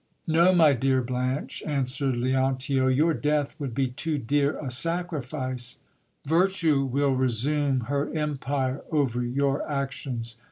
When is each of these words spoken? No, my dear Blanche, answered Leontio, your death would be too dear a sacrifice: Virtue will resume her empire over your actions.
No, 0.25 0.51
my 0.51 0.73
dear 0.73 1.03
Blanche, 1.03 1.61
answered 1.63 2.15
Leontio, 2.15 2.87
your 2.87 3.13
death 3.13 3.55
would 3.59 3.75
be 3.75 3.89
too 3.89 4.17
dear 4.17 4.57
a 4.57 4.71
sacrifice: 4.71 5.77
Virtue 6.25 6.83
will 6.85 7.11
resume 7.13 7.81
her 7.81 8.11
empire 8.15 8.81
over 8.91 9.21
your 9.21 9.61
actions. 9.69 10.39